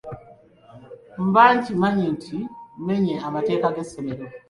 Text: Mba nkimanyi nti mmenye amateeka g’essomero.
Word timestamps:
Mba 1.27 1.43
nkimanyi 1.57 2.05
nti 2.15 2.35
mmenye 2.81 3.15
amateeka 3.27 3.73
g’essomero. 3.75 4.23